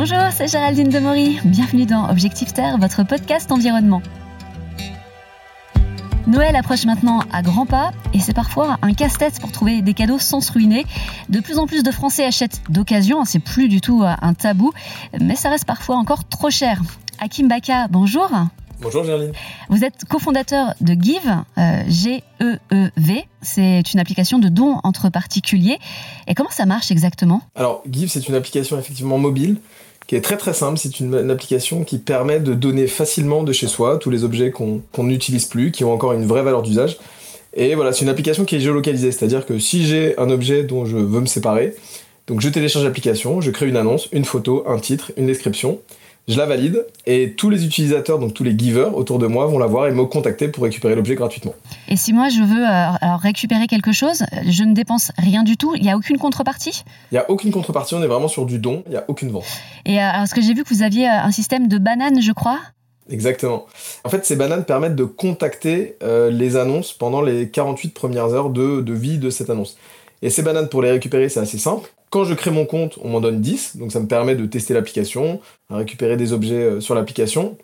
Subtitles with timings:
[0.00, 1.40] Bonjour, c'est Géraldine Demory.
[1.44, 4.00] Bienvenue dans Objectif Terre, votre podcast environnement.
[6.28, 10.20] Noël approche maintenant à grands pas et c'est parfois un casse-tête pour trouver des cadeaux
[10.20, 10.86] sans se ruiner.
[11.30, 14.70] De plus en plus de Français achètent d'occasion, c'est plus du tout un tabou,
[15.20, 16.80] mais ça reste parfois encore trop cher.
[17.18, 18.30] Hakim Baka, bonjour.
[18.80, 19.32] Bonjour Gerline.
[19.68, 23.24] Vous êtes cofondateur de Give, euh, G-E-E-V.
[23.42, 25.78] C'est une application de dons entre particuliers.
[26.28, 27.42] Et comment ça marche exactement?
[27.56, 29.56] Alors Give, c'est une application effectivement mobile
[30.08, 30.78] qui est très très simple.
[30.78, 34.82] C'est une, application qui permet de donner facilement de chez soi tous les objets qu'on
[34.98, 36.98] n'utilise plus, qui ont encore une vraie valeur d'usage.
[37.54, 40.84] Et voilà, c'est une application qui est géolocalisée, c'est-à-dire que si j'ai un objet dont
[40.84, 41.74] je veux me séparer,
[42.26, 45.80] donc je télécharge l'application, je crée une annonce, une photo, un titre, une description,
[46.28, 49.58] je la valide et tous les utilisateurs, donc tous les givers autour de moi vont
[49.58, 51.54] la voir et me contacter pour récupérer l'objet gratuitement.
[51.88, 55.74] Et si moi je veux euh, récupérer quelque chose, je ne dépense rien du tout,
[55.74, 56.84] il n'y a aucune contrepartie?
[57.10, 59.30] Il n'y a aucune contrepartie, on est vraiment sur du don, il n'y a aucune
[59.30, 59.46] vente.
[59.86, 62.20] Et euh, alors, ce que j'ai vu que vous aviez euh, un système de bananes,
[62.20, 62.58] je crois?
[63.10, 63.64] Exactement.
[64.04, 68.82] En fait, ces bananes permettent de contacter les annonces pendant les 48 premières heures de,
[68.82, 69.78] de vie de cette annonce.
[70.22, 71.90] Et ces bananes, pour les récupérer, c'est assez simple.
[72.10, 74.74] Quand je crée mon compte, on m'en donne 10, donc ça me permet de tester
[74.74, 77.56] l'application, récupérer des objets euh, sur l'application,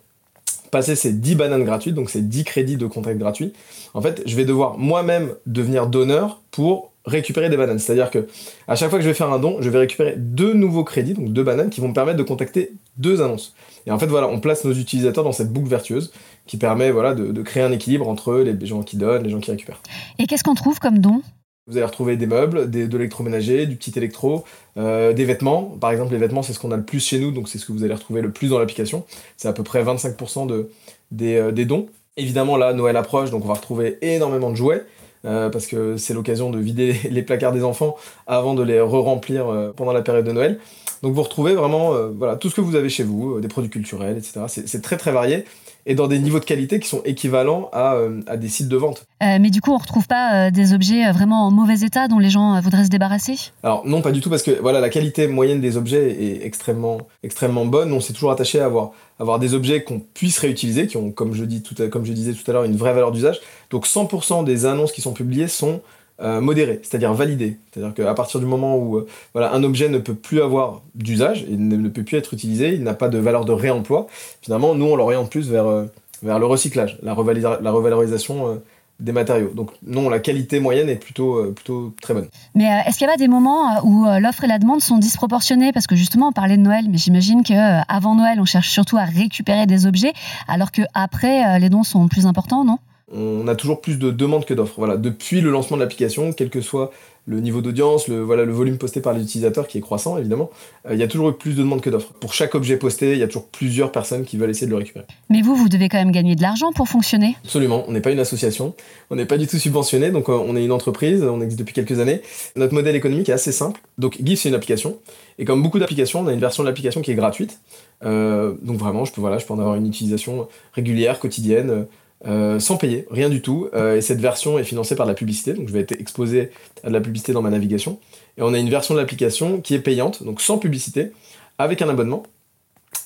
[0.71, 3.53] passer ces 10 bananes gratuites, donc ces 10 crédits de contact gratuits.
[3.95, 7.79] En fait, je vais devoir moi-même devenir donneur pour récupérer des bananes.
[7.79, 8.27] C'est-à-dire que
[8.67, 11.15] à chaque fois que je vais faire un don, je vais récupérer deux nouveaux crédits,
[11.15, 13.55] donc deux bananes, qui vont me permettre de contacter deux annonces.
[13.87, 16.13] Et en fait, voilà, on place nos utilisateurs dans cette boucle vertueuse
[16.47, 19.51] qui permet voilà, de, créer un équilibre entre les gens qui donnent, les gens qui
[19.51, 19.81] récupèrent.
[20.19, 21.23] Et qu'est-ce qu'on trouve comme don?
[21.67, 24.45] Vous allez retrouver des meubles, des, de l'électroménager, du petit électro,
[24.77, 25.63] euh, des vêtements.
[25.81, 27.65] Par exemple, les vêtements, c'est ce qu'on a le plus chez nous, donc c'est ce
[27.65, 29.05] que vous allez retrouver le plus dans l'application.
[29.37, 30.71] C'est à peu près 25% de,
[31.11, 31.87] des, euh, des, dons.
[32.17, 34.85] Évidemment, là, Noël approche, donc on va retrouver énormément de jouets.
[35.25, 39.73] Euh, parce que c'est l'occasion de vider les placards des enfants avant de les re-remplir
[39.75, 40.61] pendant la période de Noël.
[41.05, 43.69] Donc vous retrouvez vraiment euh, voilà, tout ce que vous avez chez vous, des produits
[43.69, 44.41] culturels, etc.
[44.49, 45.45] C'est très très varié
[45.87, 48.77] et dans des niveaux de qualité qui sont équivalents à, euh, à des sites de
[48.77, 49.05] vente.
[49.23, 52.09] Euh, mais du coup, on ne retrouve pas euh, des objets vraiment en mauvais état
[52.09, 53.37] dont les gens voudraient se débarrasser?
[53.63, 56.99] Alors non, pas du tout, parce que voilà, la qualité moyenne des objets est extrêmement,
[57.23, 57.93] extrêmement bonne.
[57.93, 61.35] On s'est toujours attaché à avoir, avoir des objets qu'on puisse réutiliser, qui ont, comme
[61.35, 63.41] je, dis tout comme je disais tout à l'heure, une vraie valeur d'usage.
[63.71, 65.81] Donc 100% des annonces qui sont publiées sont
[66.21, 67.59] euh, modéré, c'est-à-dire validé.
[67.73, 71.45] C'est-à-dire qu'à partir du moment où euh, voilà, un objet ne peut plus avoir d'usage,
[71.49, 74.07] il ne, peut plus être utilisé, il n'a pas de valeur de réemploi,
[74.41, 75.87] finalement, nous, on l'oriente plus vers, euh,
[76.23, 78.63] vers le recyclage, la, revalorisation
[79.01, 79.51] des matériaux.
[79.57, 82.29] Donc non, la qualité moyenne est plutôt, plutôt très bonne.
[82.55, 85.73] Mais est-ce qu'il y a des moments où l'offre et la demande sont disproportionnées?
[85.73, 89.05] Parce que justement, on parlait de Noël, mais j'imagine qu'avant Noël, on cherche surtout à
[89.05, 90.13] récupérer des objets,
[90.47, 92.79] alors qu'après, les dons sont plus importants, non?
[93.13, 94.75] On a toujours plus de demandes que d'offres.
[94.79, 96.91] Voilà, depuis le lancement de l'application, quel que soit
[97.27, 100.51] le niveau d'audience, le, voilà, le volume posté par les utilisateurs qui est croissant évidemment,
[100.87, 102.13] euh, il y a toujours eu plus de demandes que d'offres.
[102.13, 104.77] Pour chaque objet posté, il y a toujours plusieurs personnes qui veulent essayer de le
[104.77, 105.07] récupérer.
[105.31, 108.11] Mais vous, vous devez quand même gagner de l'argent pour fonctionner Absolument, on n'est pas
[108.11, 108.75] une association,
[109.11, 111.75] on n'est pas du tout subventionné, donc euh, on est une entreprise, on existe depuis
[111.75, 112.21] quelques années.
[112.57, 113.81] Notre modèle économique est assez simple.
[113.97, 114.99] Donc GIF c'est une application,
[115.39, 117.59] et comme beaucoup d'applications, on a une version de l'application qui est gratuite.
[118.05, 121.87] Euh, donc vraiment, je peux, voilà, je peux en avoir une utilisation régulière, quotidienne.
[122.27, 123.69] Euh, sans payer, rien du tout.
[123.75, 126.51] Euh, et cette version est financée par la publicité, donc je vais être exposé
[126.83, 127.99] à de la publicité dans ma navigation.
[128.39, 131.13] Et on a une version de l'application qui est payante, donc sans publicité,
[131.59, 132.23] avec un abonnement.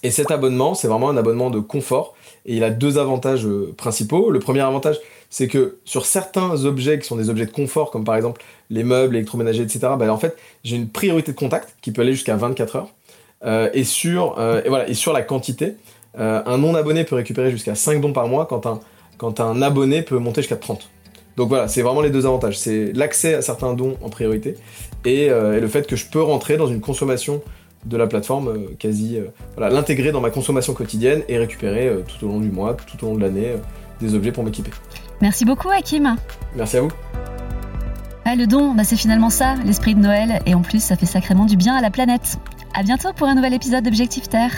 [0.04, 2.14] Et cet abonnement, c'est vraiment un abonnement de confort.
[2.46, 4.30] Et il a deux avantages euh, principaux.
[4.30, 4.98] Le premier avantage,
[5.30, 8.84] c'est que sur certains objets qui sont des objets de confort, comme par exemple les
[8.84, 12.36] meubles, l'électroménager, etc., bah, en fait, j'ai une priorité de contact qui peut aller jusqu'à
[12.36, 12.88] 24 heures.
[13.74, 15.74] et, sur, voilà, et sur la quantité,
[16.14, 18.80] un non-abonné peut récupérer jusqu'à 5 dons par mois quand un
[19.18, 20.88] quand un abonné peut monter jusqu'à 30.
[21.36, 22.58] Donc voilà, c'est vraiment les deux avantages.
[22.58, 24.56] C'est l'accès à certains dons en priorité
[25.06, 27.42] euh, et, le fait que je peux rentrer dans une consommation
[27.86, 29.26] de la plateforme euh, quasi, euh,
[29.56, 33.10] voilà, l'intégrer dans ma consommation quotidienne et récupérer tout au long du mois, tout au
[33.10, 33.54] long de l'année,
[34.00, 34.70] des objets pour m'équiper.
[35.20, 36.16] Merci beaucoup Hakim.
[36.56, 36.90] Merci à vous.
[38.24, 41.06] Ah, le don, bah, c'est finalement ça, l'esprit de Noël, et en plus ça fait
[41.06, 42.38] sacrément du bien à la planète.
[42.74, 44.52] À bientôt pour un nouvel épisode d'Objectif Terre.